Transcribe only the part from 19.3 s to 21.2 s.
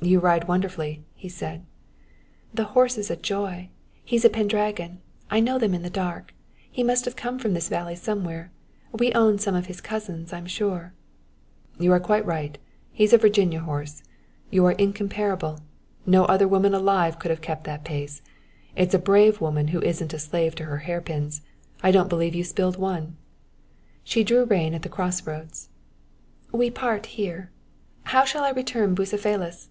woman who isn't a slave to her hair